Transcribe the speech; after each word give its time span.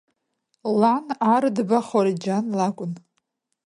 Лан 0.79 1.05
Арыдба 1.33 1.79
Ҳореџьан 1.87 2.45
лакәын. 2.57 2.91